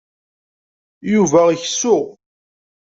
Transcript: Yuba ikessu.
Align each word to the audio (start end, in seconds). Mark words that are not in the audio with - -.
Yuba 1.13 1.41
ikessu. 1.55 1.97